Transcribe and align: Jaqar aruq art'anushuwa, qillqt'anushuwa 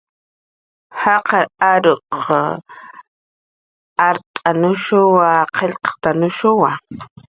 Jaqar 1.01 1.45
aruq 1.71 2.01
art'anushuwa, 4.07 5.29
qillqt'anushuwa 5.55 6.69